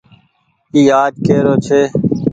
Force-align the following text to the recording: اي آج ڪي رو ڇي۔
اي 0.73 0.81
آج 1.01 1.13
ڪي 1.25 1.37
رو 1.45 1.53
ڇي۔ 1.65 1.81